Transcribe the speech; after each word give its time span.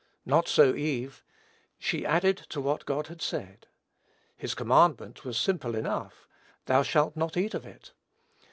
Not 0.25 0.47
so 0.47 0.73
Eve. 0.73 1.23
She 1.77 2.07
added 2.07 2.35
to 2.49 2.59
what 2.59 2.87
God 2.87 3.05
had 3.05 3.21
said. 3.21 3.67
His 4.35 4.55
command 4.55 4.99
was 5.23 5.37
simple 5.37 5.75
enough, 5.75 6.27
"Thou 6.65 6.81
shalt 6.81 7.15
not 7.15 7.37
eat 7.37 7.53
of 7.53 7.67
it." 7.67 7.91